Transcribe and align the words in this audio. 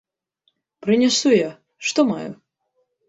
Прынясу 0.87 1.29
я, 1.35 1.51
што 1.89 1.99
маю. 2.13 2.29